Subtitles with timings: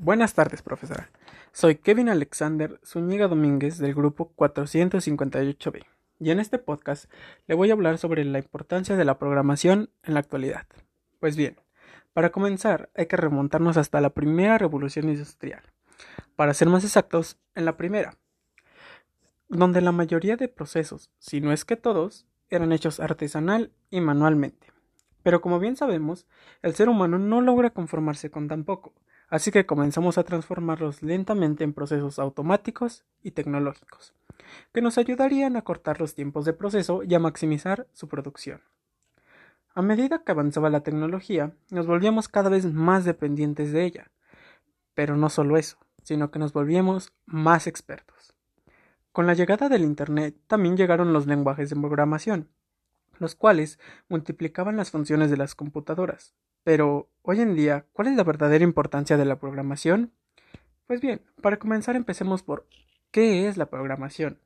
[0.00, 1.10] Buenas tardes, profesora.
[1.50, 5.86] Soy Kevin Alexander Zúñiga Domínguez del grupo 458B
[6.20, 7.10] y en este podcast
[7.48, 10.68] le voy a hablar sobre la importancia de la programación en la actualidad.
[11.18, 11.56] Pues bien,
[12.12, 15.64] para comenzar hay que remontarnos hasta la primera revolución industrial.
[16.36, 18.14] Para ser más exactos, en la primera,
[19.48, 24.68] donde la mayoría de procesos, si no es que todos, eran hechos artesanal y manualmente.
[25.24, 26.28] Pero como bien sabemos,
[26.62, 28.94] el ser humano no logra conformarse con tan poco,
[29.28, 34.14] así que comenzamos a transformarlos lentamente en procesos automáticos y tecnológicos,
[34.72, 38.60] que nos ayudarían a cortar los tiempos de proceso y a maximizar su producción.
[39.74, 44.10] A medida que avanzaba la tecnología, nos volvíamos cada vez más dependientes de ella.
[44.94, 48.34] Pero no solo eso, sino que nos volvíamos más expertos.
[49.12, 52.48] Con la llegada del Internet también llegaron los lenguajes de programación,
[53.18, 56.34] los cuales multiplicaban las funciones de las computadoras,
[56.68, 60.12] pero, hoy en día, ¿cuál es la verdadera importancia de la programación?
[60.86, 62.66] Pues bien, para comenzar empecemos por
[63.10, 64.38] ¿qué es la programación?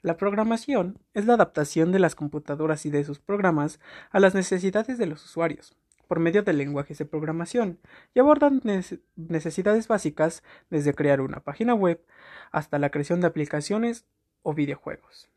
[0.00, 3.80] La programación es la adaptación de las computadoras y de sus programas
[4.12, 7.80] a las necesidades de los usuarios, por medio de lenguajes de programación,
[8.14, 8.62] y abordan
[9.16, 12.00] necesidades básicas desde crear una página web
[12.52, 14.06] hasta la creación de aplicaciones
[14.44, 15.28] o videojuegos.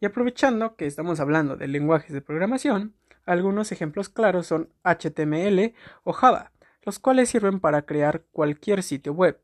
[0.00, 2.94] Y aprovechando que estamos hablando de lenguajes de programación,
[3.26, 9.40] algunos ejemplos claros son HTML o Java, los cuales sirven para crear cualquier sitio web.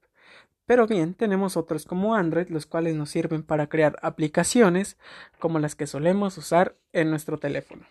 [0.67, 4.97] Pero bien, tenemos otros como Android, los cuales nos sirven para crear aplicaciones
[5.39, 7.85] como las que solemos usar en nuestro teléfono.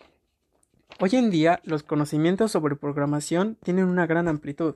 [0.99, 4.75] Hoy en día, los conocimientos sobre programación tienen una gran amplitud,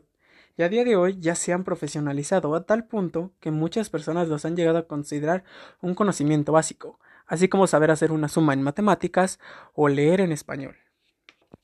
[0.57, 4.27] y a día de hoy ya se han profesionalizado a tal punto que muchas personas
[4.27, 5.43] los han llegado a considerar
[5.81, 9.39] un conocimiento básico, así como saber hacer una suma en matemáticas
[9.73, 10.77] o leer en español.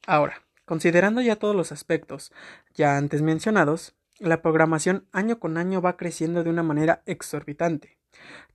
[0.06, 2.32] Ahora, considerando ya todos los aspectos
[2.74, 7.98] ya antes mencionados, la programación año con año va creciendo de una manera exorbitante,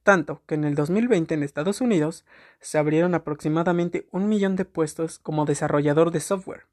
[0.03, 2.25] tanto que en el 2020 en Estados Unidos
[2.61, 6.68] se abrieron aproximadamente un millón de puestos como desarrollador de software.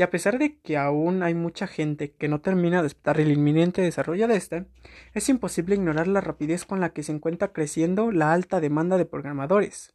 [0.00, 3.30] Y a pesar de que aún hay mucha gente que no termina de aceptar el
[3.30, 4.64] inminente desarrollo de este,
[5.12, 9.04] es imposible ignorar la rapidez con la que se encuentra creciendo la alta demanda de
[9.04, 9.92] programadores.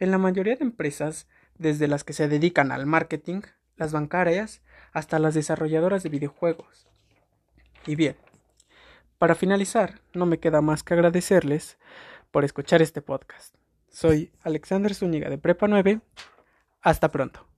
[0.00, 3.42] En la mayoría de empresas desde las que se dedican al marketing,
[3.76, 4.60] las bancarias,
[4.92, 6.88] hasta las desarrolladoras de videojuegos.
[7.86, 8.16] Y bien,
[9.18, 11.78] para finalizar, no me queda más que agradecerles
[12.32, 13.54] por escuchar este podcast.
[13.88, 16.00] Soy Alexander Zúñiga de Prepa 9.
[16.80, 17.51] Hasta pronto.